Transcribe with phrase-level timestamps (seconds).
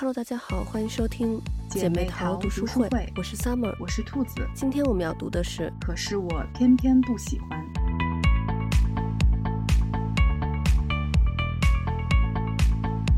[0.00, 4.48] Hello，大家好，欢迎收听姐妹淘读书会，我是 Summer，我是兔子。
[4.54, 7.77] 今天我们要读的是，可是我偏偏不喜欢。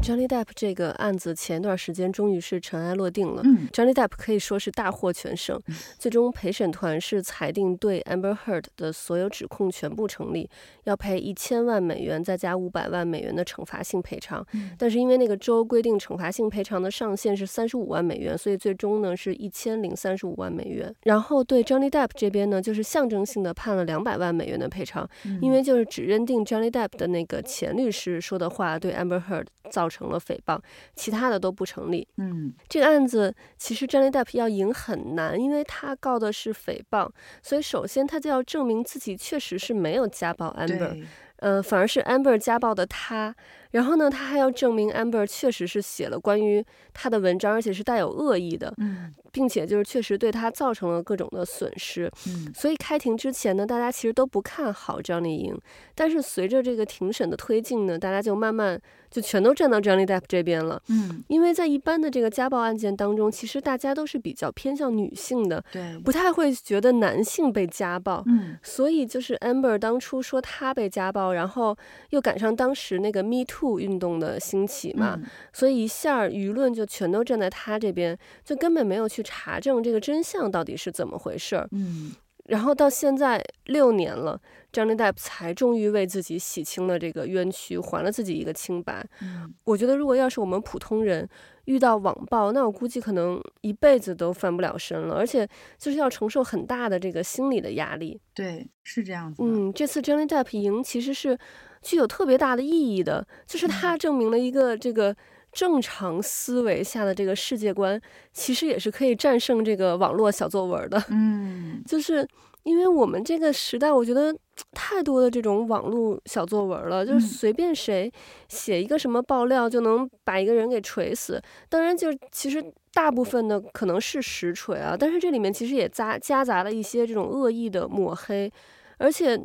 [0.02, 3.42] Johnny Depp 这个案子前段时间终于是尘埃落定了。
[3.44, 10.48] 嗯，Johnny Depp 可以说是大获全胜，嗯、 最终陪审团是裁定对 Amber Heard 的所有指控全部成立，
[10.84, 14.44] 要赔一千万美元，再加五百万美元的惩罚性赔偿。
[14.54, 20.92] 嗯、但是因为那个州规定惩罚性赔偿的上限是三十五万美元，所以最终呢是一千零三十五万美元。
[21.02, 30.58] 然后对 Johnny Depp 这边呢，就是象征性的判了两百万美元的赔偿，嗯、因为就是只认定 Johnny Depp 的那个前律师说的话对 Amber Heard 造成了诽谤。
[30.94, 32.06] 其他的都不成立。
[32.16, 37.10] 嗯，这个案子其实 Depp 要赢很难，因为他告的是诽谤，
[37.42, 41.04] 所以首先他就要证明自己确实是没有家暴 Amber，
[41.36, 43.34] 呃，反而是 Amber 家暴的他。
[43.70, 52.10] 然后呢，他还要证明 Amber 确实是写了关于他的文章，而且是带有恶意的，嗯，并且就是确实对他造成了各种的损失。
[52.26, 55.58] 嗯，所以开庭之前呢，大家其实都不看好 Johnny 赢，
[55.94, 60.82] 但是随着这个庭审的推进呢，大家就慢慢就全都站到 Johnny Depp 这边了。
[60.88, 68.22] 嗯，因为在一般的这个家暴案件当中，其实大家都是比较偏向女性的，对，不太会觉得男性被家暴。
[68.26, 71.76] 嗯，所以就是 Amber 当初说他被家暴，然后
[72.10, 81.66] 又赶上当时那个 Me Too 运动的兴起嘛，嗯、所以一下舆论就全都站在他这边，就根本没有去查证这个真相到底是怎么回事。
[81.72, 82.12] 嗯，
[82.50, 84.40] 然后到现在六年了
[84.72, 89.06] ，Johnny Depp 才终于为自己洗清了这个冤屈，还了自己一个清白。
[89.22, 91.28] 嗯，我觉得如果要是我们普通人
[91.66, 95.48] 遇到网暴，那我估计可能一辈子都翻不了身了，而且
[95.78, 98.20] 就是要承受很大的这个心理的压力。
[98.34, 99.42] 对，是这样子。
[99.44, 101.38] 嗯，这次 Johnny Depp 赢其实是。
[101.82, 105.16] 具有特别大的意义的，就是他证明了一个这个
[105.52, 108.00] 正常思维下的这个世界观，
[108.32, 111.02] 其实也是可以战胜这个网络小作文的。
[111.10, 112.26] 嗯， 就是
[112.62, 114.34] 因为我们这个时代，我觉得
[114.72, 118.10] 太多的这种网络小作文了，就是随便谁
[118.48, 121.42] 写一个什么爆料就能把一个人给锤死。
[121.68, 128.52] 当然，就是其实大部分的可能是实锤啊，但是这里面其实也杂夹杂了一些这种恶意的抹黑，
[128.98, 129.36] 而且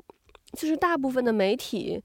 [0.53, 2.03] 就是大部分的媒体。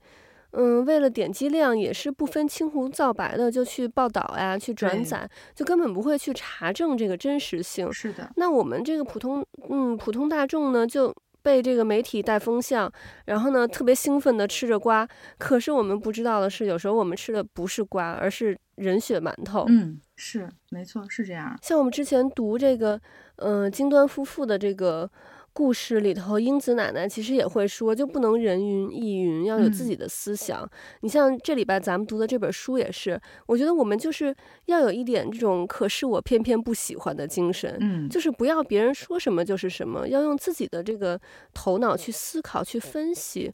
[0.53, 7.91] 嗯，为了点击量，也是不分青红皂白的就去报道呀，去转载，就根本不会去查证这个真实性。
[7.91, 8.29] 是的。
[8.35, 12.91] 那我们这个普通，嗯，普通大众呢，就被这个媒体带风向，
[13.25, 15.07] 然后呢，特别兴奋的吃着瓜。
[15.37, 19.65] 可是我们不知道的是，有时候我们吃的不是瓜，而是人血馒头。
[19.69, 21.57] 嗯，是，没错，是这样。
[21.61, 22.99] 像我们之前读这个，
[23.37, 25.09] 嗯、呃，金端夫妇的这个。
[25.53, 30.63] 故事里头，英子奶奶其实也会说，就不能人云亦云，要有自己的思想。
[30.63, 30.69] 嗯、
[31.01, 34.33] 你像这里边咱们读的这本书也是，我觉得我们就是
[34.65, 41.19] 要有一点这种“可是我偏偏不喜欢”的精神，嗯，就是不要别人说什么就是什么，要用自己的这个
[41.53, 43.51] 头脑去思考、去分析。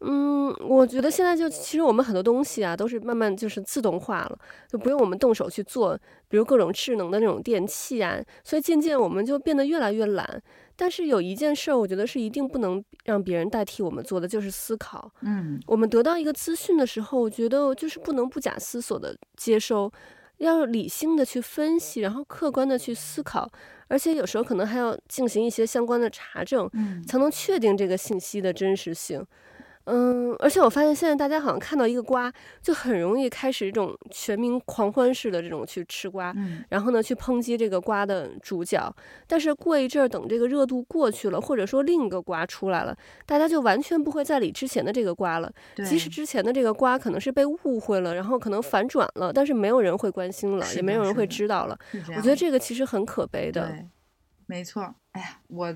[0.00, 4.38] 我觉得现在就其实我们很多东西啊，都是慢慢就是自动化了，
[4.70, 5.98] 就不用我们动手去做，
[6.28, 10.42] 比如各种智能的那种电器啊，所以渐渐我们就变得越来越懒。
[10.76, 15.10] 但是有一件事儿，我觉得是一定不能让别人代替我们做的，就是思考。
[15.22, 19.90] 嗯，我们得到一个资讯的时候，我觉得就是不能不假思索的接收，
[20.36, 23.50] 要理性的去分析，然后客观的去思考，
[23.88, 29.18] 而且有时候可能还要进行一些相关的查证，嗯，才能确定这个信息的真实性。
[29.18, 29.26] 嗯，
[30.38, 32.32] 而且我发现现在大家好像看到一个瓜，
[32.62, 38.94] 就很容易开始一种全民狂欢式的这种去吃瓜，嗯，然后呢去抨击这个瓜的主角。
[39.26, 45.52] 但是过一阵儿，等这个热度过去了，或者说另一个瓜出来了，大家就完全不会再理之前的这个瓜了。
[45.74, 51.78] 对即使之前的这个瓜可能是被误会了，然后可能反转了，但是没有人会关心了，也没有人会知道了。
[52.16, 53.74] 我觉得这个其实很可悲的。
[54.46, 54.94] 没错。
[55.12, 55.74] 哎呀，我。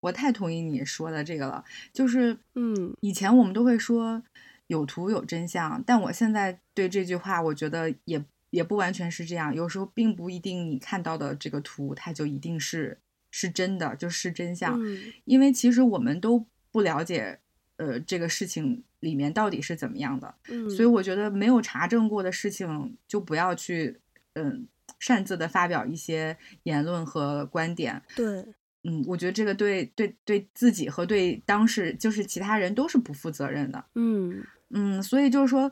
[0.00, 4.22] 我太同意你说的这个了，就是，嗯，以前我们都会说
[4.66, 9.54] 有图有真相，嗯、但我现在对这句话，我觉得也也不完全是这样。
[9.54, 12.98] 有时候并不一定你看到的这个图，它就一定是
[13.30, 14.80] 是真的，就是真相。
[14.82, 17.38] 嗯、因为其实我们都不了解，
[17.76, 20.34] 呃，这个事情里面到底是怎么样的。
[20.48, 24.00] 嗯、所以我觉得没有查证过的事情，就不要去，
[24.32, 24.66] 嗯，
[24.98, 28.02] 擅自的发表一些言论和观点。
[28.16, 28.46] 对。
[28.84, 33.84] 嗯，我觉得这个对对对自己和对当事就是其他人都是不负责任的。
[33.94, 35.70] 嗯嗯，所以就是说，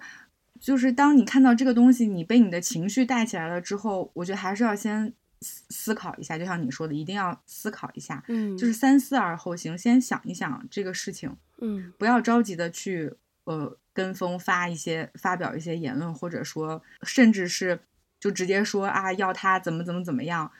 [0.61, 8.23] 就是当你看到这个东西，你被你的情绪带起来了之后，我觉得还是要先思思考一下，就像你说的，一定要思考一下。
[8.29, 11.35] 嗯，就是三思而后行，先想一想这个事情。
[11.61, 13.15] 嗯，不要着急的去
[13.45, 17.81] 呃跟风发一些发表一些言论，或者说甚至是
[18.21, 20.51] 就直接说啊，要他怎么怎么怎么样。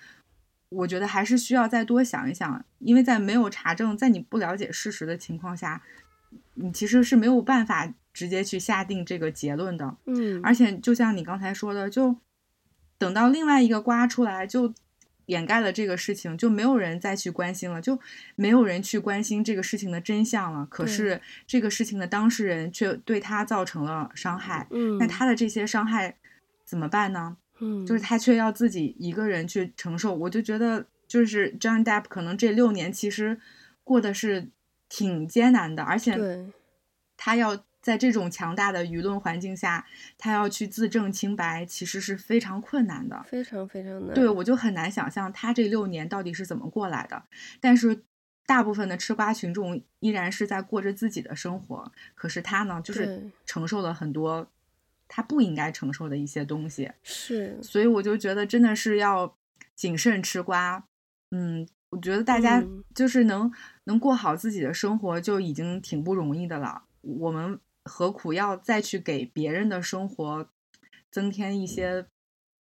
[0.71, 5.83] 我觉得还是需要再多想一想，因为在没有查证，在你不了解事实的情况下，
[6.55, 9.97] 你其实是没有办法直接去下定这个结论的。
[10.05, 12.17] 嗯，而且就像你刚才说的，就
[12.99, 14.75] 等到另外一个瓜出来，就
[15.27, 17.99] 掩盖了这个事情，就没有人再去关心了，就
[18.35, 20.67] 没有人去关心这个事情的真相了。
[20.67, 24.67] 可是这个事情的当事人却对他造成了伤害。
[24.71, 26.17] 嗯，那他的这些伤害
[26.65, 27.39] 怎么办呢？
[27.61, 33.41] 嗯，就是他却要自己一个人去承受，我就觉得就是 Johnny Depp 可能这六年其实
[33.83, 34.49] 过的是
[34.89, 36.17] 挺艰难的，而且
[37.17, 44.15] 他要在这种强大的舆论环境下，他要去自证清白，其实是非常困难的，非常非常难。
[44.15, 47.23] 对，我就很难想象他这六年到底是怎么过来的。
[47.61, 48.03] 但是
[48.47, 54.49] 大部分的吃瓜群众依然是在过着自己的生活，可是他呢，就是承受了很多。
[55.09, 59.35] 他不应该承受的一些东西，是，所以我就觉得真的是要
[59.75, 60.85] 谨慎吃瓜。
[61.31, 62.63] 嗯，我觉得大家
[62.95, 63.53] 就是能、嗯、
[63.85, 66.85] 能过好自己的生活就已经挺不容易的了。
[67.01, 70.49] 我们何苦要再去给别人的生活
[71.11, 72.07] 增添一些，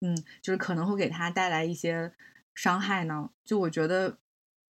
[0.01, 2.13] 嗯，就是可能会给他带来一些
[2.55, 3.31] 伤害呢？
[3.45, 4.19] 就我觉得，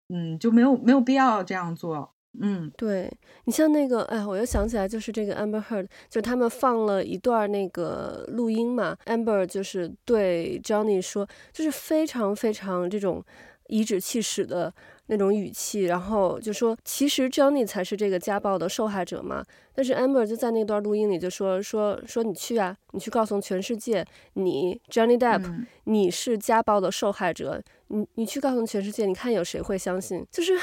[0.07, 2.14] 嗯，就没有没有必要这样做。
[2.41, 3.11] 嗯，对，
[3.45, 13.23] 你像那个，哎，我又想起来，就是这个 Amber Heard，就是他们放了一段那个录音嘛，Amber 就是对 Johnny 说，就是非常非常这种
[13.67, 14.73] 颐指气使的
[15.07, 19.43] 那种语气，然后就说其实 Johnny 才是这个家暴的受害者嘛，
[19.73, 30.25] 但是 Amber 就在那段录音里就说说说你去啊，你去告诉全世界，你 Johnny Depp，嗯，你是家暴的受害者，你你去告诉全世界，你看有谁会相信？
[30.29, 30.53] 就是。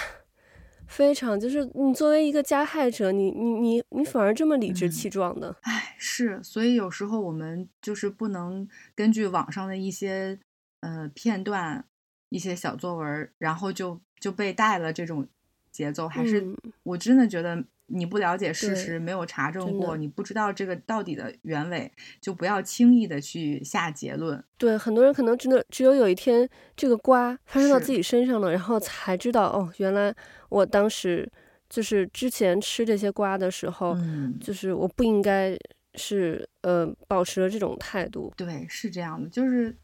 [0.92, 10.38] 非常，就是你作为一个加害者，你你你你反而这么理直气壮的，哎、嗯，是，所以有时候我们就是不能根据网上的一些
[10.80, 11.84] 呃片段、
[12.28, 15.26] 一些小作文，然后就就被带了这种
[15.70, 17.64] 节奏，还是、嗯、我真的觉得。
[17.94, 24.42] 你不了解事实，没有查证过，你不知道这个到底的原委，就不要轻易的去下结论。
[24.56, 30.14] 对，很多人可能真的只有有一天这个瓜发生到自己身上了，然后才知道哦，原来
[30.48, 31.30] 我当时
[31.68, 35.54] 就是之前吃这些瓜的时候，嗯、就是我不应该
[35.94, 38.32] 是呃保持了这种态度。
[38.36, 39.76] 对，是这样的，就是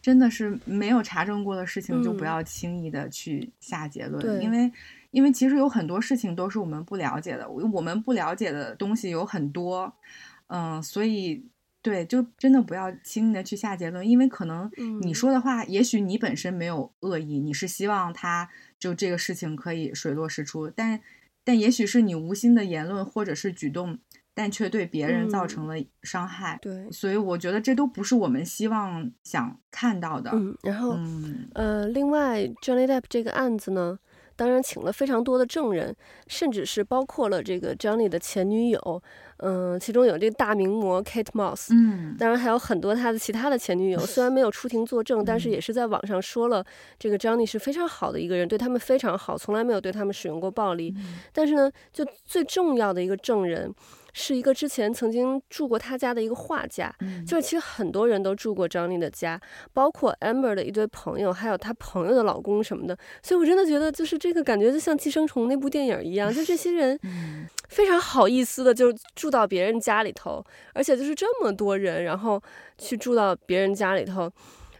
[0.00, 4.72] 真的是没有查证过的事情，就不要轻易的去下结论，嗯、因为。
[5.10, 9.92] 因为其实有很多事情都是我们不了解的，我们不了解的东西有很多，
[10.46, 11.44] 嗯，所以
[11.82, 14.70] 对，就真的不要轻易的去下结论，因为可能
[15.02, 18.48] 你说的话，也许你本身没有恶意，你是希望他
[18.78, 21.00] 就这个事情可以水落石出，但
[21.42, 23.98] 但也许是你无心的言论或者是举动，
[24.34, 30.30] 但却对别人造成了伤害，对，所以我觉得这都不是我们希望想看到的。
[30.34, 33.98] 嗯，然后，嗯，呃，另外 Johnny Depp 这个案子呢。
[34.40, 35.94] 当然，请了非常多的证人，
[36.26, 39.02] 甚至是包括了这个 Johnny 的前女友，
[39.36, 46.64] 嗯、呃，其中有这个大名模 Kate Moss，嗯，当然还有很多他的其他的前女友，虽然没有出庭作证，但是也是在网上说了，
[46.98, 50.94] 这个 Johnny 是非常好的一个人，对他们非常好，从来没有对他们使用过暴力。
[51.34, 53.70] 但是呢，就最重要的一个证人。
[54.12, 59.40] 是一个之前曾经住过他家的一个画家，嗯，就是其实很多人都住过 Johnny 的家，
[59.72, 62.96] 包括 Amber 的一堆朋友，还有他朋友的老公什么的。
[63.22, 66.98] 所以我真的觉得，就是这个感觉就像《寄生虫》那部电影一样，就这些人
[67.68, 72.42] 非常好意思的就住到别人家里头，而且就是这么多人，然后
[72.78, 74.30] 去住到别人家里头。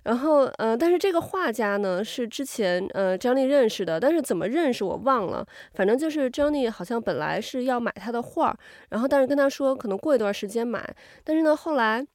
[0.04, 5.46] 然后，呃，但是这个画家呢是之前呃张丽认识的，但是怎么认识我忘了。
[5.74, 8.56] 反正就是张丽好像本来是要买他的画，
[8.88, 12.06] 然后但是跟他说可能过一段时间买，但是呢后来。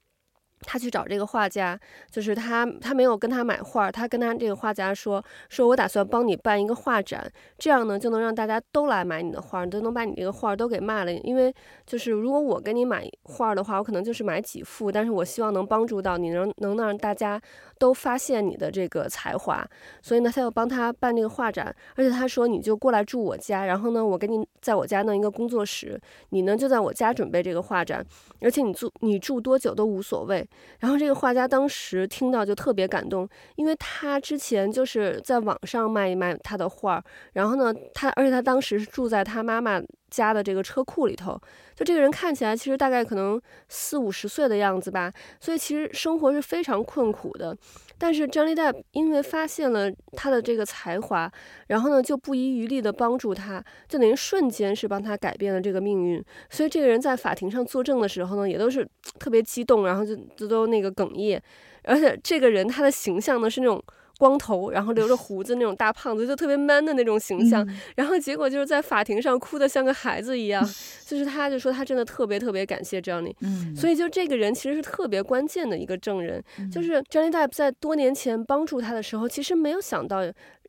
[0.61, 11.13] 他去找这个画家，就是他，他没有跟他买画，他跟他这个画家说，说我打算帮你办一个画展，这样呢就能让大家都来买你的画，你都能把你这个画都给卖了。
[11.13, 11.53] 因为
[11.85, 17.39] 就是如果我给你买画的话，我可能就是买几幅，但是我希望能帮助到你，能能让大家
[17.77, 19.63] 都发现你的这个才华。
[20.01, 28.03] 所以呢，他要帮他办这个画展，而且他说你就过来住我家，然后呢，我给你在我家弄一个工作室，你呢就在我家准备这个画展，
[28.41, 30.44] 而且你住你住多久都无所谓。
[30.79, 41.39] 然后这个画家当时听到就特别感动，因为他之前就是在网上卖一卖他的画儿，然后呢，他而且他当时是住在他妈妈家的这个车库里头，
[41.75, 47.55] 就这个人看起来其实大概可能四五十岁的样子吧，所以其实生活是非常困苦的。
[47.97, 51.31] 但是张利贷因为发现了他的这个才华，
[51.67, 56.23] 然后呢就不遗余力的帮助他，就等于瞬间是帮他改变了这个命运。
[56.49, 58.87] 所以这个人在法庭上作证的时候呢，也都是
[59.19, 61.41] 特别激动，然后就就都那个哽咽。
[61.83, 63.83] 而且这个人他的形象呢是那种。
[64.17, 67.65] 光头，然后留着胡子那种大胖子，就特别 man 的那种形象。
[67.67, 70.63] 嗯、然后结果就是在法庭上哭得像个孩子一样。
[71.05, 73.33] 就是他就说他真的特别特别感谢 Johnny。
[73.41, 73.75] 嗯。
[73.75, 76.43] 所以就这个人其实是特别关键的一个证人。
[76.59, 80.21] 嗯、就是 Johnny Depp 在多年前帮助他的时候，其实没有想到。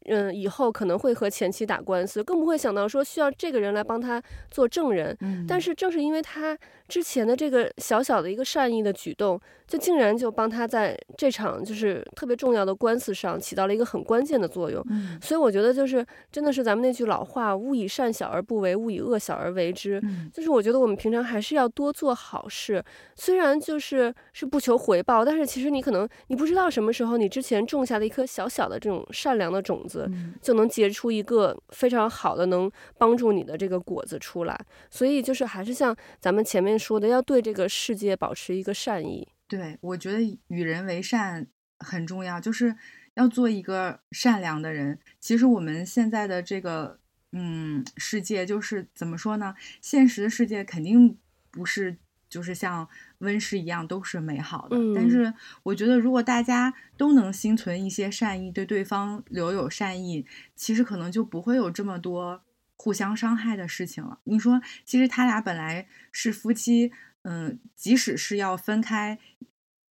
[0.09, 5.17] 嗯，以后可能会和前妻打官司，更不会想到说需要这个人来帮他做证人。
[5.21, 6.57] 嗯，但是正是因为他
[6.89, 14.85] 之前的这个小小的一个善意的举动，就竟然就帮他在这场就是特别重要的官司上起到了一个很关键的作用。
[14.91, 20.01] 嗯，所以我觉得就是真的是咱们那句老话，勿以善小而不为，勿以恶小而为之。
[20.05, 30.11] 嗯，就是我觉得我们平常还是要多做好事，虽然就是是不求回报，但是其实你可能你不知道什么时候你之前种下的一颗小小的这种善良的种子。
[30.41, 34.59] 就能结出一个非常好的，能帮助你的这个果子出来。
[34.91, 39.29] 所以就是还是像咱们前面说的，要对这个世界保持一个善意。
[39.49, 41.47] 对，我觉得与人为善
[41.79, 42.77] 很重要，就是
[43.15, 44.99] 要做一个善良的人。
[45.21, 46.99] 其实我们现在的这个
[47.33, 49.55] 嗯世界，就是怎么说呢？
[49.81, 51.19] 现实的世界肯定
[51.51, 51.97] 不是。
[52.29, 52.87] 就是像
[53.19, 62.43] 温室一样都是美好的，嗯，但是我觉得如果大家都能心存一些善意，对对方留有善意，其实可能就不会有这么多
[62.87, 64.21] 互相伤害的事情了。
[64.23, 69.19] 你说，其实他俩本来是夫妻，嗯，即使是要分开，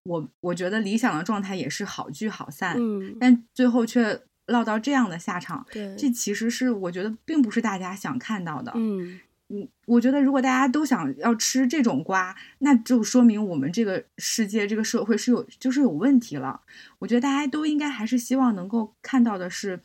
[0.03, 9.21] 我我觉得理想的状态也是好聚好散，嗯，但最后却落到这样的下场，对，这其实是我觉得并不是大家想看到的，嗯。
[9.53, 16.61] 嗯，我觉得如果大家都想要吃这种瓜，那就说明我们这个世界、这个社会是有就是有问题了。
[17.01, 19.81] 我觉得大家都应该还是希望能够看到的是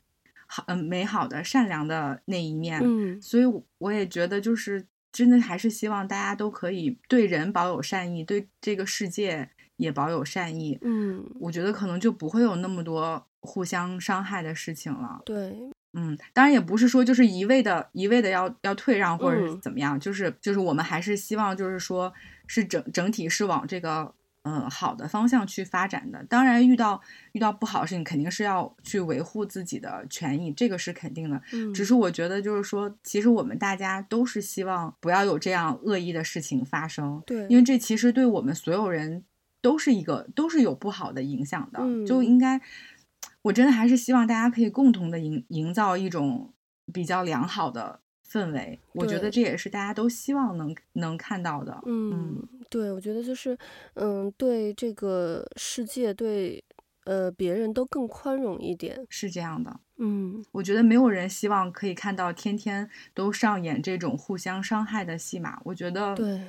[0.47, 2.79] 好、嗯、美好的、善良的那一面。
[2.83, 3.43] 嗯，所以
[3.77, 10.77] 我也觉得就是真的还是希望大家都可以对人保有善意，对这个世界也保有善意。
[10.81, 15.21] 嗯，我觉得可能就不会有那么多互相伤害的事情了。
[15.25, 15.57] 对。
[15.97, 22.13] 嗯，当然也不是说就是一味的、一味的要要退让或者是怎么样，嗯、就是就是我们还是希望就是说
[22.47, 24.13] 是整整体是往这个
[24.45, 26.23] 嗯好的方向去发展的。
[26.29, 27.01] 当然遇到
[27.33, 31.41] 遇到不好的事情，肯定是要去维护自己的权益，这个是肯定的。
[31.51, 37.21] 嗯，只是我觉得就是说，其实我们大家都是希望不要有这样恶意的事情发生。
[37.25, 39.23] 对，因为这其实对我们所有人
[39.61, 42.61] 都是一个都是有不好的影响的，嗯、就应该。
[43.41, 46.51] 我真的还是希望大家可以共同的营营造一种
[46.91, 47.99] 比较良好的
[48.35, 51.81] 氛围，我觉得这也是大家都希望能能看到的。
[51.85, 53.57] 嗯，嗯对，我觉得就是，
[53.93, 56.61] 嗯，对这个世界，对
[57.05, 59.79] 呃别人都更宽容一点，是这样的。
[59.99, 65.61] 嗯，我觉得没有人希望可以看到天天都上演这种互相伤害的戏码。
[65.63, 66.41] 我觉得，对，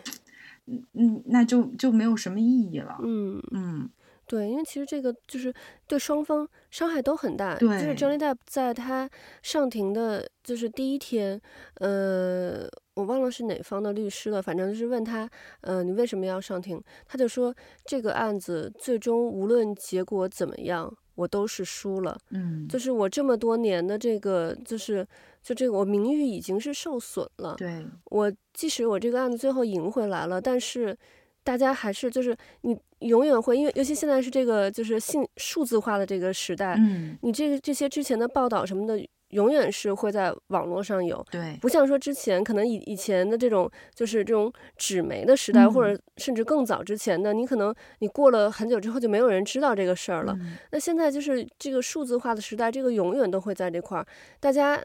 [0.66, 2.98] 嗯嗯，那就就没有什么意义了。
[3.02, 3.78] 嗯嗯。
[3.80, 3.90] 嗯
[4.26, 5.54] 对，因为其实这个就是
[5.86, 7.54] 对双方伤害都很大。
[7.54, 9.08] 对，就是 Johnny Depp 在他
[9.40, 11.40] 上庭的，就是第一天，
[11.76, 15.30] 呃，我忘了是哪方的律师了，反正就是问他，
[15.60, 16.82] 呃，你为什么要上庭？
[17.06, 17.54] 他就说，
[17.84, 22.18] 这个案子最终无论结果怎么样，我都是输了。
[22.30, 25.06] 嗯，就是我这么多年的这个，就是
[25.40, 27.54] 就这个我名誉已经是受损了。
[27.56, 30.98] 对，我即使我这个案子最后赢回来了，但是。
[31.46, 50.34] 大家还是就是你永远会，因为尤其现在是这个就是信数字化的这个时代，嗯，你这个这些之前的报道什么的，永远是会在网络上有，对，不像说之前可能以以前的这种就是这种纸媒的时代，嗯，或者甚至更早之前的，你可能你过了很久之后就没有人知道这个事儿了。
[50.40, 54.04] 嗯，那现在就是这个数字化的时代，这个永远都会在这块儿，
[54.40, 54.82] 大家。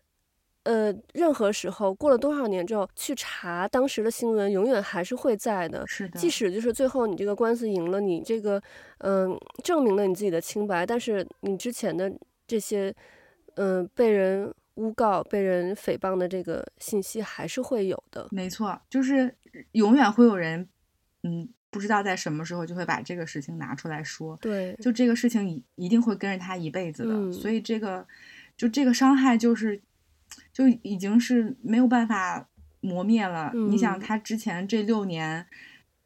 [0.63, 5.83] 呃，任何时候过了多少年之后去查当时的新闻，永远还是会在的。
[5.87, 8.61] 是的，即使就是最后你这个官司赢了，你这个
[8.99, 12.11] 嗯、呃、证明了你自己的清白，但是你之前的
[12.45, 12.93] 这些
[13.55, 18.27] 嗯、呃、被人诬告、被人诽谤的这个信息还是会有的。
[18.29, 19.35] 没错，就是
[19.71, 20.69] 永远会有人
[21.23, 24.37] 嗯不知道在什么时候就会把这个事情拿出来说。
[24.39, 27.15] 对，就这个事情一一定会跟着他一辈子的。
[27.15, 28.05] 嗯、所以这个
[28.55, 29.81] 就这个伤害就是。
[30.53, 33.51] 就已经是没有办法磨灭了。
[33.53, 35.45] 嗯、你想，他之前这六年，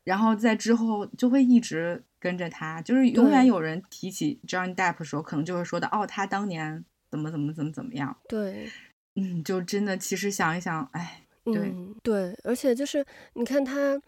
[0.03, 8.15] 然后在之后就会一直跟着他，就是永远有人提起 Johnny Depp 的时候，可能就会说的哦，他当年怎么怎么怎么怎么样。
[8.27, 8.69] 对，
[9.15, 13.99] 嗯，就真的其实想一想，哎，对、嗯、对，而且就是你看他，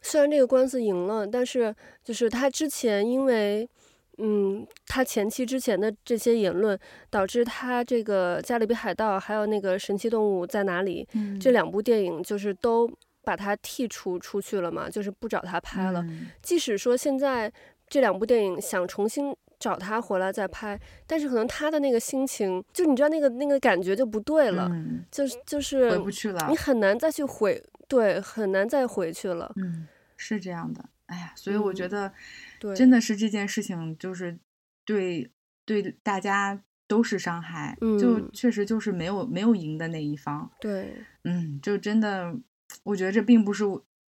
[0.00, 3.68] 虽然这个官司赢了，但是就是他之前因为。
[4.18, 6.78] 嗯，他前期之前的这些言论，
[7.10, 12.90] 导致他这个《加勒比海盗》还有那个《神奇动物在哪里》嗯、这两部电影，就是都
[13.24, 16.00] 把他剔除出去了嘛，就是不找他拍了。
[16.02, 17.52] 嗯、即使说现在
[17.88, 29.50] 这两部电影想重新找他回来再拍，但是可能他的那个心情，就你知道那个那个感觉就不对了，嗯、就是就是回不去了，你很难再去回，对，很难再回去了。
[29.56, 30.84] 嗯，是这样的。
[31.06, 32.12] 哎呀，所以我觉得，
[32.58, 34.38] 对，真的是这件事情就是
[34.84, 35.30] 对
[35.64, 40.50] 对大家都是伤害，嗯、就确实就是没有没有赢的那一方。
[40.60, 40.94] 对，
[41.24, 42.34] 嗯，就真的，
[42.82, 43.64] 我觉得这并不是，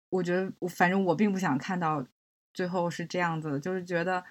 [0.09, 2.05] 我觉得我反正我并不想看到
[2.53, 4.23] 最后是这样子的，就是觉得。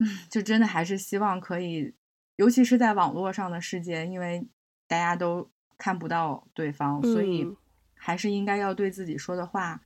[0.00, 1.94] 嗯，就真的还是希望可以，
[2.34, 4.44] 尤其是在网络上的世界，因为
[4.88, 5.48] 大家都
[5.78, 7.46] 看不到对方，嗯、所以
[7.94, 9.82] 还是应该要对自己说的话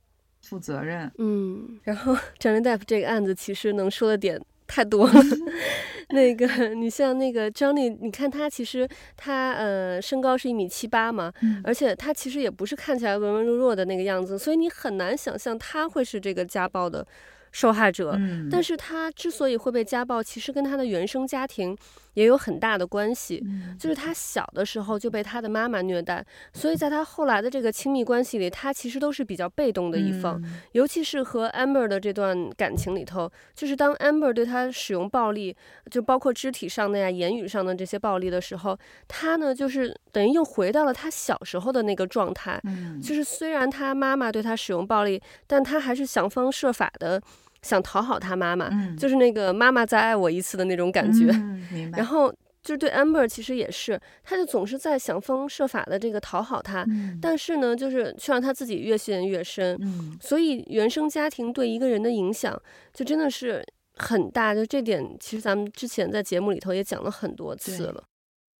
[0.49, 1.11] 负责任。
[1.19, 5.13] 嗯，然后 Johnny Depp 这个案子其实能说的点太多了。
[6.09, 17.05] 那个，你像那个 Johnny，你看他其实他呃身高是一米七八嘛，嗯、而且他其实也不是看起来文文弱弱的那个样子，所以你很难想象他会是这个家暴的
[17.51, 21.77] 受害者，嗯，但是他之所以会被家暴，其实跟他的原生家庭
[22.19, 23.41] 也有很大的关系。
[23.45, 30.37] 嗯，就是他小的时候就被他的妈妈虐待，所以在他后来的这个亲密关系里，他其实都是比较被动的一方。
[30.43, 35.55] 嗯，尤其是和 Amber 的这段感情里头，就是当 Amber 对他使用暴力，
[35.89, 42.59] 就包括肢体上的呀、言语上的这些暴力的时候，他呢就是等于又回到了他小时候的那个状态。
[42.65, 47.21] 嗯，就是虽然他妈妈对他使用暴力，但他还是想方设法的。
[47.61, 51.29] 想讨好他妈妈，嗯，就是那个妈妈再爱我一次的那种感觉。
[51.31, 51.97] 嗯，明白。
[51.97, 59.77] 然后就是对 Amber 其实也是，他就总是在想方设法的这个讨好他，嗯，但是呢，就是却让他自己越陷越深。
[59.81, 62.59] 嗯，所以原生家庭对一个人的影响
[62.93, 64.55] 就真的是很大。
[64.55, 68.03] 就这点，其实咱们之前在节目里头也讲了很多次了。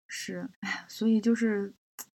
[0.07, 1.73] 是，哎，所以就是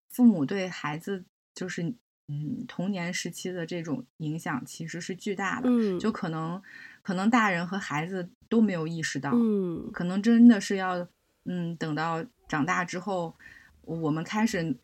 [0.08, 1.24] 父母对孩子
[1.54, 1.94] 就是。
[2.26, 6.62] 嗯，童年时期的这种影响其实是巨大的，嗯，就可能
[7.02, 11.06] 可能大人和孩子都没有意识到，嗯，可能真的是要，
[11.44, 13.34] 嗯，等到长大之后，
[13.82, 14.74] 我们开始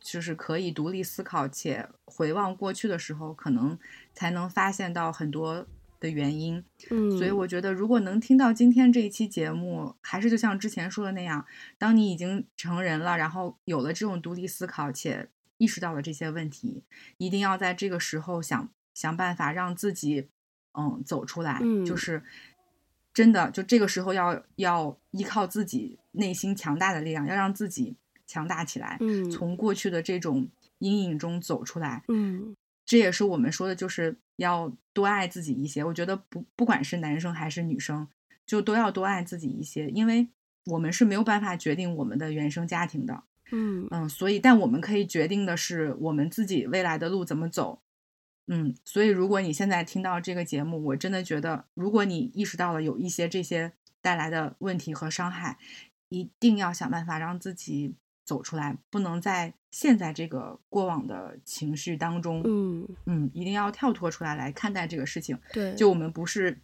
[0.00, 3.78] 就是可以独立思考且回望过去的时候，可能
[4.12, 5.64] 才能发现到很多
[6.00, 11.46] 的原因，嗯，所以我觉得如果能听到今天这一期节目，还是就像之前说的那样，
[11.78, 15.28] 当你已经成人了，然后有了这种独立思考且。
[15.58, 16.82] 意识到了这些问题，
[17.18, 20.28] 一定要在这个时候想想办法让自己，
[20.72, 21.60] 嗯，走出来。
[21.62, 22.22] 嗯，就是
[23.12, 28.96] 真的，就这个时候要要依靠自己内心强大的力量，要让自己强大起来。
[29.00, 32.04] 嗯，从过去的这种阴影中走出来。
[32.08, 35.82] 嗯，这也是我们说的，就是要多爱自己一些。
[35.82, 38.06] 我觉得不不管是男生还是女生，
[38.46, 40.28] 就都要多爱自己一些，因为
[40.66, 43.24] 我们是没有办法决定我们的原生家庭的。
[43.50, 47.82] 嗯嗯，所以，但我们可以决定的是我们自己未来的路怎么走。
[48.46, 55.58] 嗯，所以，如果你现在听到这个节目，我真的觉得，如果你意识到了有一些这些带来的问题和伤害，
[56.08, 62.42] 一定要想办法让自己走出来，不能在现在这个过往的情绪当中。
[62.44, 65.38] 嗯嗯，一定要跳脱出来来看待这个事情。
[65.52, 66.58] 对，就我们不是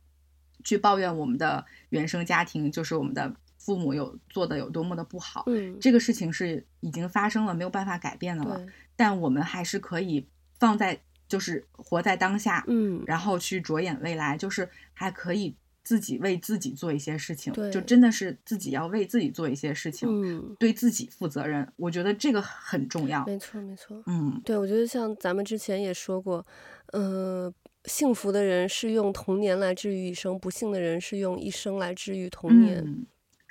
[0.62, 3.36] 去抱怨我们的原生家庭，就是我们的。
[3.64, 8.60] 父母有做的有多么的不好，嗯，这个事情是已经发生了，没有办法改变的了。
[8.94, 10.26] 但我们还是可以
[10.58, 21.66] 放在，就是活在当下，嗯，然后去着眼未来，就是还可以自己为自己做一些事情，就真的是自己要为自己做一些事情，嗯，对自己负责任。
[21.76, 23.24] 我觉得这个很重要。
[23.24, 24.02] 没错，没错。
[24.06, 26.46] 嗯，对，我觉得像咱们之前也说过，
[26.92, 27.50] 呃，
[27.86, 32.84] 幸福的人是用童年来治愈一生，不幸的人是用一生来治愈童年。
[32.86, 33.06] 嗯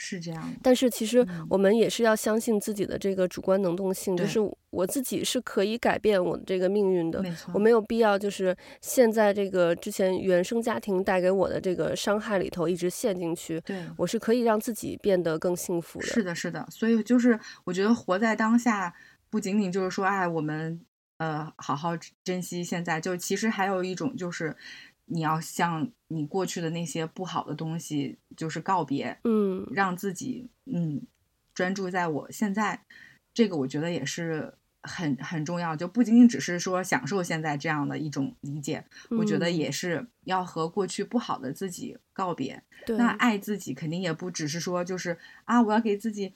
[0.06, 4.38] 是这样，但是其实我们也是要相信自己的这个主观能动性，嗯、就是
[4.70, 7.22] 我自己是可以改变我的这个命运的。
[7.22, 13.62] 没错，我没有必要就是现在这个之前原生家庭带给我的这个伤害里头一直陷进去。
[13.62, 16.06] 对，我是可以让自己变得更幸福的。
[16.08, 16.68] 是的，是的。
[16.70, 18.94] 所以就是我觉得活在当下，
[19.30, 20.82] 不仅仅就是说，哎，我们
[21.20, 21.92] 呃好好
[22.26, 24.54] 珍惜现在，就其实还有一种就是。
[25.06, 31.02] 你要向你过去的那些不好的东西，就是告别，嗯，让自己嗯
[31.54, 32.86] 专注在我现在，
[33.34, 42.64] 这个我觉得也是很很重要，就不仅仅只是说享受现在这样的一种理解，嗯，我觉得也是要和过去不好的自己告别。
[42.86, 46.34] 对，那爱自己肯定也不只是说就是啊，我要给自己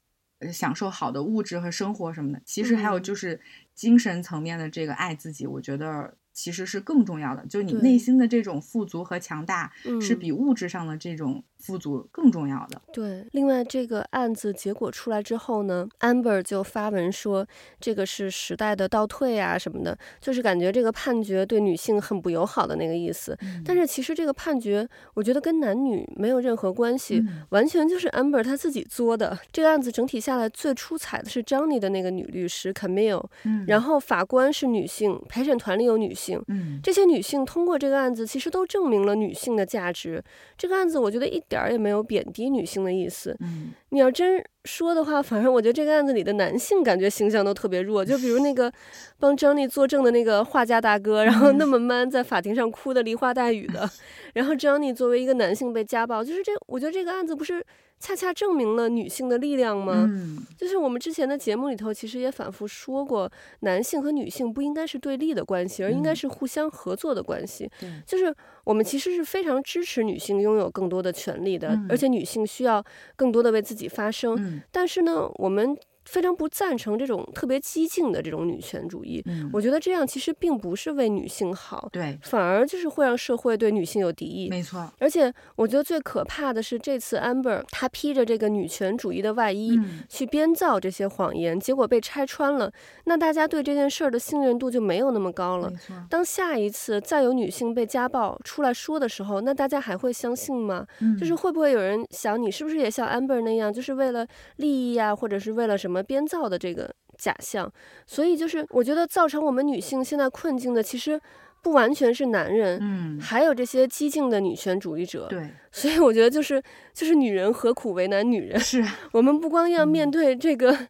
[0.51, 3.39] 享受好的物质和生活什么的，其实还有就是
[3.73, 6.15] 精神层面的这个爱自己，嗯，我觉得。
[6.37, 12.81] 其实是更重要的，就是你内心的这种富足和强大，是比物质上的这种富足更重要的。
[12.93, 17.45] 对，另外这个案子结果出来之后呢，Amber 就发文说
[17.79, 23.37] 这个是时代的倒退啊什么的，就是感觉这个判决对女性很不友好的那个意思。
[23.41, 29.37] 嗯、但是其实这个判决，我觉得跟男女没有任何关系，嗯、完全就是 Amber 她自己作的。
[29.51, 40.23] 这个案子整体下来最出彩的是 Johnny 的那个女律师 Camille，嗯，然后法官是女性，陪审团里有女性，嗯，这些女性通过这个案子其实都证明了女性的价值。
[40.57, 43.35] 这个案子我觉得一点儿也没有贬低女性的意思。
[43.39, 48.03] 嗯，你要真说的话，反正我觉得这个案子里的男性感觉形象都特别弱。
[48.03, 48.71] 就比如那个
[49.19, 53.89] 帮 Johnny 作证的那个画家大哥，然后那么 man，在法庭上哭的梨花带雨的。
[54.33, 57.65] 然后 Johnny 作为一个男性被家暴，就是这，我觉得这个案子不是。
[57.99, 60.05] 恰恰证明了女性的力量吗？
[60.07, 63.31] 嗯，就是我们之前的节目里头，其实也反复说过，
[63.61, 67.69] 男性和女性不应该是对立的关系，而应该是互相合作的关系。
[67.81, 68.33] 嗯，就是
[68.63, 72.83] 我们其实是非常支持女性拥有更多的权利的，而且女性需要
[73.15, 74.61] 更多的为自己发声。
[74.71, 75.77] 但是呢，我们。
[76.07, 79.21] 非常不赞成这种特别激进的这种女权主义。
[79.25, 84.49] 嗯，我觉得这样其实并不是为女性好，对，反而就是会让社会对女性有敌意。
[84.49, 92.71] 没错，而且我觉得最可怕的是这次 Amber 她披着这个女权主义的外衣去编造这些谎言，嗯，结果被拆穿了，
[93.03, 95.69] 那大家对这件事儿的信任度就没有那么高了。
[96.09, 100.87] 当下一次再有女性被家暴出来说的时候，那大家还会相信吗？
[101.01, 105.96] 嗯，就是会不会有人想你是不是也像 Amber 那样，就是为了利益啊，或者是为了什么？
[106.01, 107.71] 编造的这个假象，
[108.05, 111.19] 所以就是我觉得造成我们女性现在困境的，其实
[111.61, 116.61] 不完全是男人，嗯，还有这些激进的女权主义者，对，所以我觉得就是
[116.93, 118.59] 就是女人何苦为难女人？
[118.61, 120.87] 是我们不光要面对这个、嗯、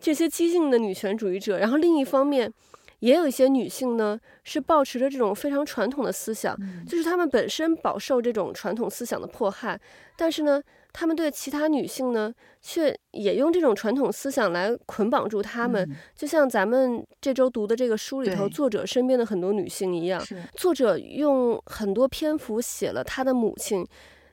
[0.00, 2.50] 这些激进的女权主义者，然后另一方面
[3.00, 9.78] 也有一些女性呢是保持着这种非常传统的思想，嗯、就是她们本身饱受这种传统思想的迫害，
[10.16, 10.62] 但是呢。
[10.98, 12.32] 他们对其他女性呢，
[12.62, 20.18] 却也用这种传统思想来捆绑住她们，嗯、就像咱们这周读的这个书里头，作者身边的很多女性一样。
[20.54, 23.86] 作者用很多篇幅写了她的母亲，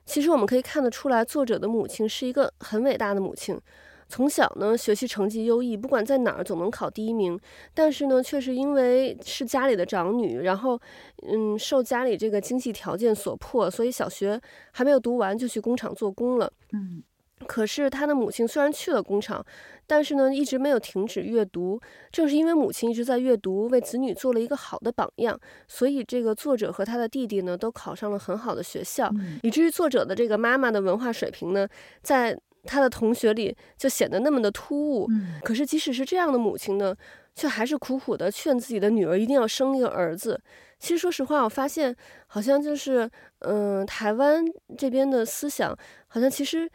[0.06, 3.60] 其实我们可以看得出来，作者的母亲是一个很伟大的母亲。
[4.08, 7.38] 从小呢，学习成绩优异，不管在哪儿总能考第一名。
[7.72, 10.80] 但是呢，却是因为是家里的长女，然后，
[11.26, 14.40] 嗯，受家里这个经济条件所迫，所以小学
[14.72, 16.52] 还没有读完就去工厂做工了。
[16.72, 17.02] 嗯，
[17.46, 19.44] 可是他的母亲虽然去了工厂，
[19.86, 21.80] 但是呢，一直没有停止阅读。
[22.12, 31.66] 正是因为母亲一直在阅读，为子女做了一个好的榜样，所以这个作者和他的弟弟呢，都考上了很好的学校，嗯，以至于作者的这个妈妈的文化水平呢，
[32.02, 32.38] 在。
[32.64, 36.94] 他的同学里就显得那么的突兀，嗯，可是即使是这样的母亲呢，
[37.34, 40.40] 却还是苦苦的劝自己的女儿一定要生一个儿子。
[40.78, 41.94] 其实说实话，我发现
[42.26, 43.08] 好像就是，
[43.40, 44.44] 嗯、呃，台湾
[44.76, 45.76] 这边的思想
[46.08, 46.68] 好像其实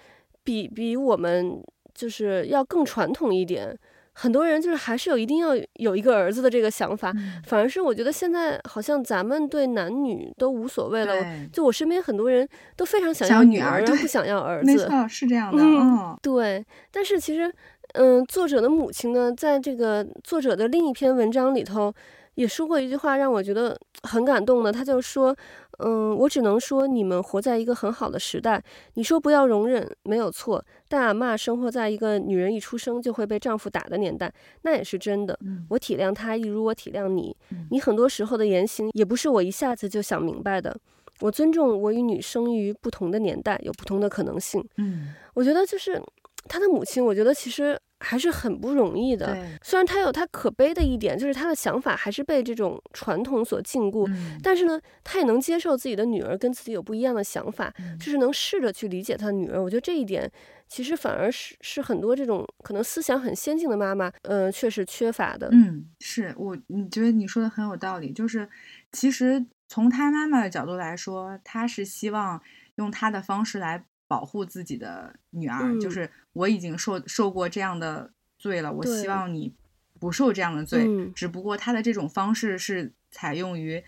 [0.43, 1.61] 比比我们
[1.93, 3.77] 就是要更传统一点。
[4.21, 11.13] 很多人就是还是有一定要有一个儿子的这个想法，嗯、反而是我觉得现在好像咱们对男女都无所谓了。
[11.53, 14.65] 就我身边很多人都非常想要女儿，都不想要儿子。
[14.65, 15.63] 没错，是这样的。
[15.63, 16.65] 嗯，哦、对。
[16.91, 17.49] 但是其实，
[17.93, 21.93] 嗯，作者的母亲呢，在这个作者的另一篇文章里头
[22.39, 24.71] 也说过一句话，让我觉得很感动的。
[24.71, 25.35] 他就说。
[25.81, 28.61] 嗯，我只能说你们活在一个很好的时代。
[28.95, 30.61] 你说不要容忍，没有错。
[30.89, 34.29] 但阿妈生活在一个女人一出生就会被丈夫打的年代，
[34.63, 35.39] 那也是真的。
[35.69, 37.33] 我体谅她，一如我体谅你。
[37.71, 40.77] 你很多时候的言行也不是我一下子就想明白的。
[41.21, 44.61] 我尊重我与你生于不同的年代，有不同的可能性。
[44.75, 46.01] 嗯，我觉得就是
[46.49, 47.79] 他的母亲，我觉得其实。
[47.99, 49.37] 还是很不容易的。
[49.61, 59.61] 虽然他有他可悲的一点，就是他的想法还是被这种传统所禁锢，嗯、但是呢，他也能接受自己的女儿跟自己有不一样的想法，嗯、就是能试着去理解他的女儿。
[59.61, 60.31] 我觉得这一点
[60.67, 65.49] 其实反而是是很多这种可能思想很先进的妈妈，嗯、呃，确实缺乏的。
[65.51, 68.13] 嗯，是我，你觉得你说的很有道理。
[68.13, 68.47] 就是
[68.91, 72.41] 其实从他妈妈的角度来说，他是希望
[72.75, 73.85] 用他的方式来。
[74.09, 79.53] 保护自己的女儿，嗯、就是我已经受受过这样的罪了，我希望你
[79.99, 80.83] 不受这样的罪。
[80.87, 83.83] 嗯、只不过他的这种方式是采用于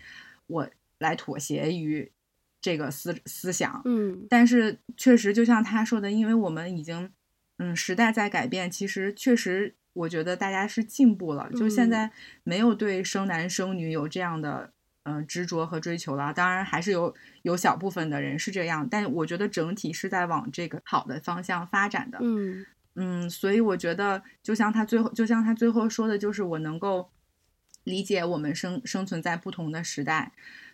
[0.46, 2.12] 我来妥协于
[2.60, 3.82] 这个思思想。
[3.84, 7.10] 嗯，但是确实就像他说的，因为我们已经
[7.56, 12.12] 嗯时代在改变，其实确实我觉得大家是进步了，嗯、就现在
[12.44, 14.72] 没有对生男生女有这样的。
[15.04, 22.18] 嗯、呃，执着和追求了，当然还是有有小部分的人是这样，但我觉得整体是在往这个好的方向发展的。
[22.20, 22.66] 嗯。
[22.94, 27.10] 嗯，所以我觉得，就像他最后，就像他最后说的，就是我能够
[27.84, 30.32] 理解我们生生存在不同的时代，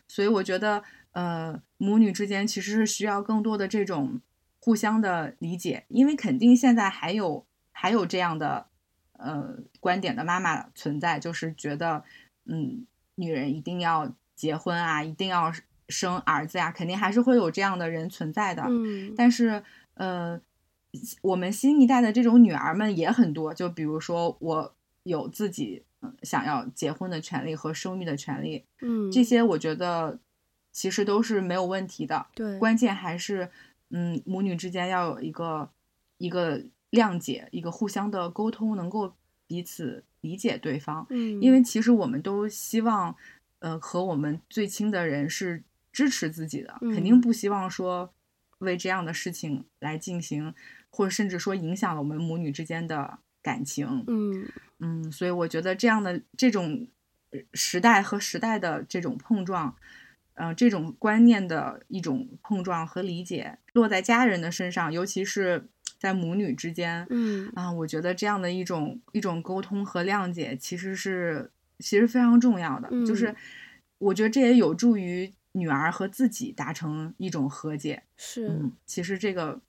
[0.08, 4.20] 所以我觉得，呃，母女之间其实是需要更多的这种
[4.58, 8.66] 互相的理解，因为肯定现在还有还有这样的
[9.12, 12.02] 呃观点的妈妈存在，就是觉得
[12.46, 12.84] 嗯，
[13.18, 15.52] 女人一定要结婚啊，一定要
[15.88, 18.64] 生儿子呀，肯定还是会有这样的人存在的。
[18.66, 19.62] 嗯，但是
[19.94, 20.40] 呃，
[21.22, 25.84] 我们新一代的这种女儿们也很多，就比如说我有自己
[26.22, 30.18] 想要结婚的权利和生育的权利，嗯，这些我觉得
[30.72, 32.26] 其实都是没有问题的。
[32.34, 33.50] 对，关键还是。
[33.90, 35.70] 嗯，母女之间要有一个
[36.18, 39.14] 一个谅解，一个互相的沟通，能够
[39.46, 41.06] 彼此理解对方。
[41.10, 43.14] 嗯，因为其实我们都希望，
[43.58, 48.12] 呃，和我们最亲的人是支持自己的，嗯，肯定不希望说
[48.58, 50.54] 为这样的事情来进行，
[50.90, 54.04] 或者甚至说影响了我们母女之间的感情。
[54.06, 54.46] 嗯
[54.78, 56.86] 嗯，所以我觉得这样的这种
[57.52, 59.74] 时代和时代的这种碰撞。
[60.34, 72.88] 呃，这种观念的一种碰撞和理解，落在家人的身上，尤其是在母女之间，嗯啊，我觉得这样的一种一种沟通和谅解，其实是其实非常重要的。
[72.90, 73.34] 嗯，就是
[73.98, 78.04] 我觉得这也有助于女儿和自己达成一种和解。
[78.16, 79.60] 是，嗯，其实这个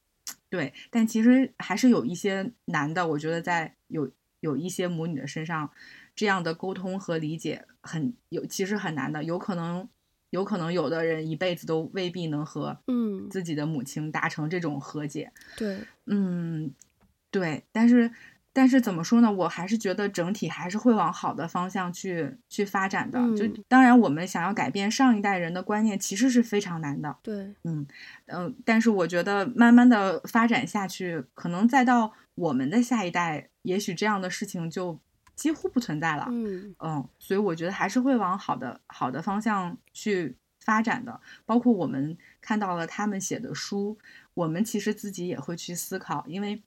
[0.50, 3.08] 对，但其实还是有一些难的。
[3.08, 5.72] 我觉得在有有一些母女的身上，
[6.16, 9.90] 这样的沟通和理解很有，其实很难的，有可能。
[10.32, 16.72] 有可能有的人一辈子都未必能和嗯自己的母亲达成这种和解，嗯、对，嗯，
[17.32, 18.12] 对，但是
[18.54, 19.32] 但是怎么说呢？
[19.32, 23.20] 我还是觉得整体还是会往好的方向去去发展的。
[23.20, 27.16] 嗯、就当然，我们想要改变上一代人的观念，其实是非常难的。
[27.24, 27.88] 对，嗯
[28.26, 35.00] 嗯、呃，但是我觉得慢慢的发展下去，可能再到我们的下一代，也许这样的事情就。
[35.40, 41.22] 几乎不存在了，嗯嗯，所以我觉得还是会往好的好的方向去发展的。
[41.46, 43.98] 包括我们看到了他们写的书，
[44.34, 46.62] 我们其实自己也会去思考，因为，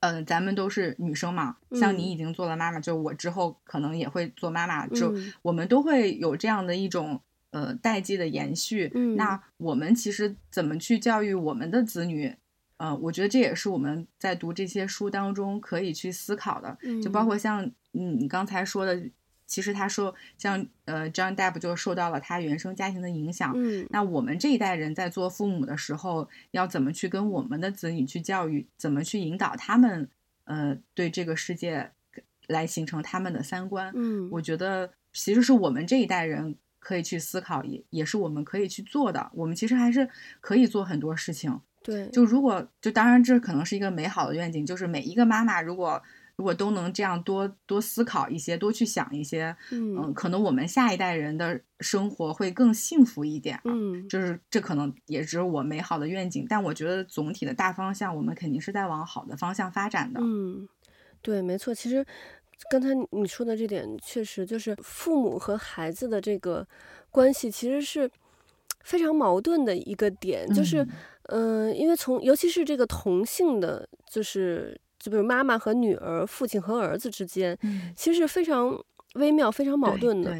[0.00, 8.90] 嗯、呃，咱们都是女生嘛，像你已经做了妈妈，嗯、就我之后可能也会做妈妈，就我们都会有这样的一种呃代际的延续。
[8.94, 12.34] 嗯，那我们其实怎么去教育我们的子女？
[12.78, 17.70] 呃，我觉得这也是我们在读这些书当中可以去思考的，就包括像。
[17.94, 19.02] 嗯，你刚才说的，
[19.46, 23.52] 其实他说像呃，John Depp 就受到了他原生家庭的影响。
[23.54, 30.08] 嗯，那我们这一代人在做父母的时候，要怎么去跟我们的子女去教育，怎么去引导他们，
[30.44, 31.90] 呃，对这个世界
[32.46, 33.92] 来形成他们的三观。
[33.94, 39.30] 嗯，我觉得其实是我们这一代人可以去思考，也也是我们可以去做的。
[39.34, 40.08] 我们其实还是
[40.40, 41.60] 可以做很多事情。
[41.82, 46.02] 对，就如果就当然这可能是一个美好的愿景，就是每一个妈妈如果。
[46.42, 53.60] 如果都能这样多多思考一些，多去想一些，嗯，嗯，可能我们下一代人的生活会更幸福一点。
[53.64, 60.18] 嗯，就是这可能也只是我美好的愿景，但我觉得总体的大方向，我们肯定是在往好的方向发展的。
[60.20, 60.68] 嗯，
[61.20, 61.72] 对，没错。
[61.72, 62.04] 其实
[62.68, 66.66] 刚才你说的这点，确实就是父母和孩子的这个
[67.08, 68.10] 关系，其实是
[68.82, 70.52] 非常矛盾的一个点。
[70.52, 70.84] 就是，
[71.28, 74.76] 嗯、呃，因为从尤其是这个同性的，就是。
[75.02, 78.80] 就比如妈妈和女儿、父亲和儿子之间，嗯，其实是非常
[79.14, 80.32] 微妙、非常矛盾的。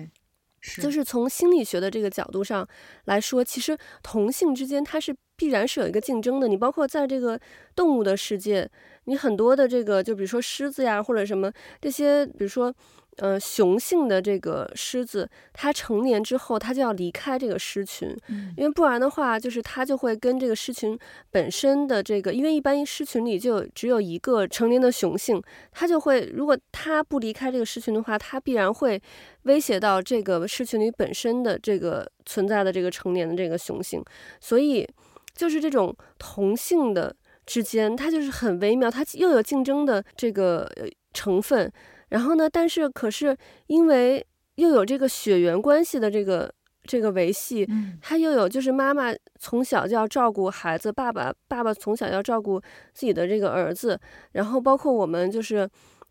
[0.81, 2.65] 就是从心理学的这个角度上
[3.07, 6.47] 来说，其实同性之间它是必然是有一个竞争的。
[6.47, 7.41] 你包括在这个
[7.75, 8.71] 动物的世界，
[9.07, 12.73] 你很多的这个，就比如说狮子呀，或者什么这些，比如说。
[13.19, 20.99] 呃，雄性的这个狮子，它成年之后，它就要离开这个狮群，嗯，因为不然的话，就是它就会跟这个狮群
[21.31, 25.41] 本身的这个，因为一般狮群里就只有一个成年的雄性，
[25.73, 29.01] 它就会，如果它不离开这个狮群的话，它必然会
[29.43, 34.03] 威胁到这个狮群里本身的这个存在的这个成年的这个雄性，
[34.41, 34.89] 所以
[35.37, 40.67] 就是这种同性的之间，它就是很微妙，它又有竞争的这个
[41.13, 41.71] 成分。
[42.13, 46.53] 然后呢，但是可是因为又有这个血缘关系的这个
[46.85, 47.67] 这个维系，
[48.01, 52.61] 他又有就是妈妈从小就要照顾孩子，爸爸爸爸从小要照顾
[52.95, 53.99] 自己的这个儿子，
[54.33, 55.69] 然后包括我们就是，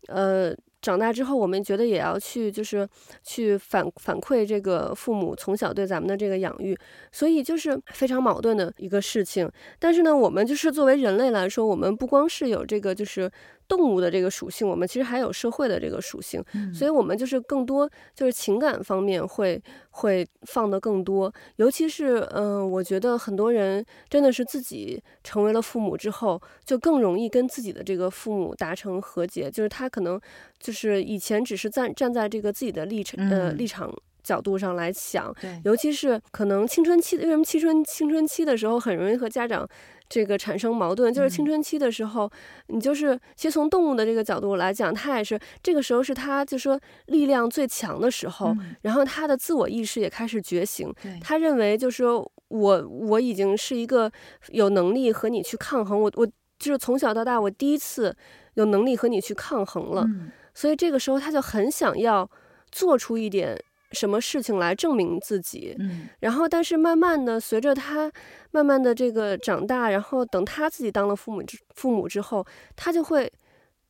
[0.08, 0.54] 呃。
[0.82, 2.88] 长大之后，我们觉得也要去，就是
[3.22, 6.76] 去反反馈这个父母从小对咱们的这个养育，
[7.12, 9.48] 所以就是非常矛盾的一个事情。
[9.78, 13.30] 但是呢，我们就是作为人类来说，我们不光是有这个就是
[13.76, 19.58] 动物的这个属性，我们其实还有社会的这个属性，所以我们就是更多就是情感方面会
[19.92, 21.32] 会放得更多。
[21.56, 30.20] 尤其是嗯、呃，我觉得很多人真的是自己成为了父母之后，就更容易跟自己的这个父母达成和解，就是他可能。
[30.62, 39.68] 就是以前只是站站在这个自己的立场呃立场角度上来想，对，尤其是可能青春期，为什么青春青春期的时候很容易和家长
[40.12, 42.30] 这个产生矛盾，就是青春期的时候，
[42.68, 51.18] 嗯、你就是其实从动物的这个角度来讲，它也是这个时候是它就说力量最强的时候，嗯、然后它的自我意识也开始觉醒，对。
[51.22, 54.12] 他认为就是说我我已经是一个
[54.48, 56.26] 有能力和你去抗衡，我我
[56.58, 58.14] 就是从小到大我第一次
[58.52, 62.30] 有能力和你去抗衡了，嗯、所以这个时候他就很想要
[62.70, 63.58] 做出一点。
[63.92, 65.76] 什么事情来证明自己？
[65.78, 68.10] 嗯，然后，但是慢慢的，随着他
[68.50, 73.32] 慢慢的这个长大，然后等他自己当了父母之父母之后，他就会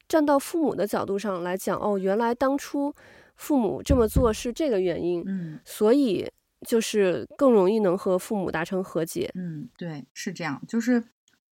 [0.09, 2.95] 站到父母的角度上来讲，哦，原来当初
[3.37, 6.31] 父母这么做是这个原因，嗯，所以
[6.67, 9.31] 就是更容易能和父母达成和解。
[9.35, 11.03] 嗯，对，是这样，就是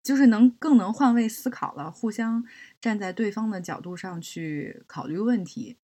[0.03, 2.43] 就是能更能换位思考了，互相
[2.81, 5.77] 站在对方的角度上去考虑问题。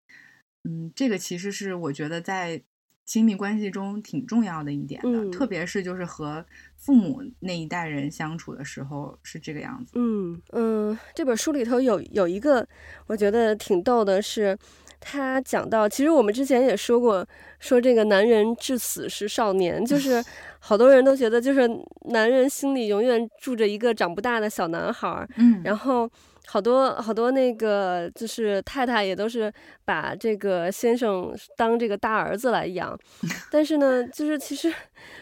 [0.64, 2.62] 嗯，这个其实是我觉得在
[3.05, 6.44] 亲密关系中挺重要的一点的，嗯、特别是就是和
[6.77, 9.92] 父母那一代人相处的时候是这个样子。
[9.96, 12.66] 嗯嗯，这本书里头有有一个
[13.09, 14.57] 我觉得挺逗的是，
[15.01, 17.27] 他讲到，其实我们之前也说过，
[17.59, 20.25] 说这个男人至死是少年，就 是
[20.61, 21.68] 好多人都觉得就是
[22.11, 26.09] 男人心里永远住着一个长不大的小男孩，嗯，然后。
[26.48, 29.52] 好多好多那个就是太太也都是
[29.85, 32.98] 把这个先生当这个大儿子来养，
[33.50, 34.72] 但是呢，就是其实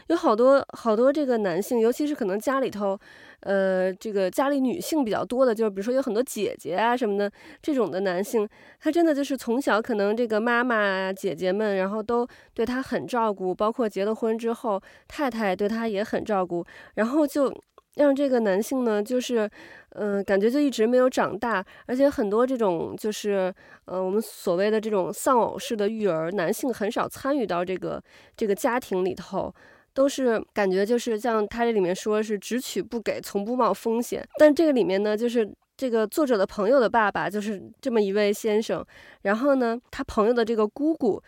[0.08, 2.98] 有好多好多这个男性，尤其是可能家里头，
[3.40, 7.30] 呃，这个家里女性比较多的，就是比如说有很多姐姐啊什么的
[7.60, 8.48] 这种的男性，
[8.80, 17.54] 他真的就是从小可能这个妈妈啊姐姐们，然后都对他很照顾，包括结了婚之后，太太对他也很照顾，然后就。
[18.00, 19.48] 让这个男性呢，就是，
[19.90, 23.52] 嗯、感觉就一直没有长大，而且很多这种就是，
[23.84, 28.02] 呃，我们所谓的这种丧偶式的育儿，男性很少参与到这个
[28.34, 29.54] 这个家庭里头，
[29.92, 34.26] 都是感觉就是像他这里面说是只取不给，从不冒风险。
[34.38, 38.82] 但这个里面呢，就是这个作者的朋友的爸爸就是这么一位先生，
[39.22, 41.22] 然后呢，他朋友的这个姑姑。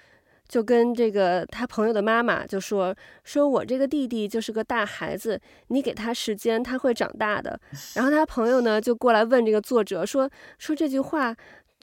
[0.52, 7.58] 就跟这个他朋友的妈妈就说：“说我这个弟弟就是个大孩子，你给他时间，他会长大的。”
[7.96, 11.34] 然后他朋友呢就过来问这个作者说：“说这句话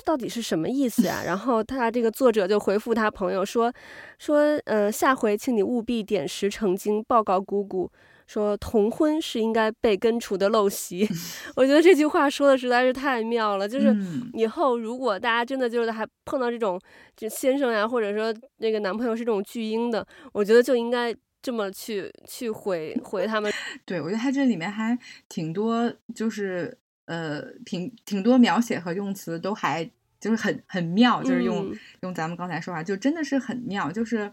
[0.05, 3.73] 到底是什么意思呀？” 然后他这个作者就回复他朋友说
[4.19, 7.89] ：“说呃，下回请你务必点石成金，报告姑姑。”
[8.29, 11.09] 说童婚是应该被根除的陋习，
[11.57, 13.67] 我觉得这句话说的实在是太妙了。
[13.67, 13.91] 就是
[14.33, 16.79] 以后如果大家真的就是还碰到这种
[17.17, 21.11] 就先生呀，或者说那个男朋友是这种巨婴的，我觉得就应该
[21.41, 23.51] 这么去去回回他们。
[23.83, 24.95] 对，我觉得他这里面还
[25.27, 29.83] 挺多，就是呃，挺挺多描写和用词都还
[30.19, 34.31] 就是很很妙，就是用、嗯、用咱们刚才说话，就真的是很妙，就是。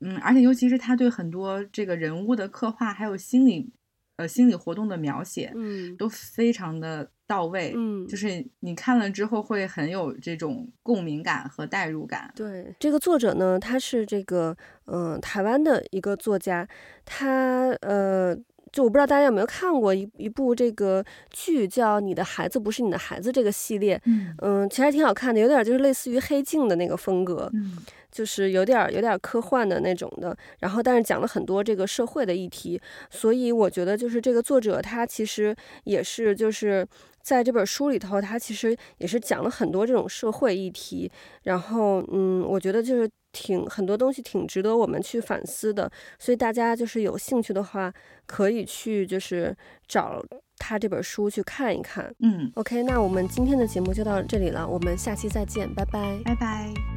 [0.00, 3.70] 嗯，而且尤其是他对很多这个人物的刻画，还有心理，
[4.16, 12.32] 呃，心理活动的描写，嗯，都非常的到位，嗯，就是你看了之后会很有这种共鸣感和代入感。
[12.34, 14.56] 对，这个作者呢，他是这个，
[14.86, 16.68] 嗯、呃，台湾的一个作家，
[17.04, 18.36] 他，呃。
[18.70, 27.78] 就我不知道大家有没有看过一一部这个剧叫《你的孩子不是你的孩子》这个系列，嗯嗯，其实还挺好看的，有点就是类似于黑镜的那个风格，嗯，
[28.10, 36.86] 就是有点有点科幻的那种的，然后但是讲了很多这个社会的议题，所以我觉得就是这个作者他其实也是就是。
[37.20, 41.10] 在这本书里头，他其实也是讲了很多这种社会议题，
[41.42, 47.92] 然后，嗯，我觉得就是挺很多东西挺值得我们去反思的，所以大家就是有兴趣的话，
[48.24, 49.54] 可以去就是
[49.86, 50.24] 找
[50.56, 52.10] 他这本书去看一看。
[52.20, 56.87] 嗯，OK，那我们今天的节目就到这里了，我们下期再见，拜拜，拜拜。